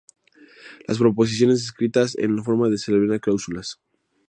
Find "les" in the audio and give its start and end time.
2.73-2.85